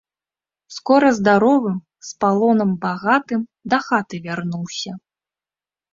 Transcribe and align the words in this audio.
Скора 0.75 1.09
здаровым 1.17 1.75
з 2.09 2.17
палонам 2.25 2.71
багатым 2.85 3.41
дахаты 3.75 4.15
вярнуўся! 4.29 4.91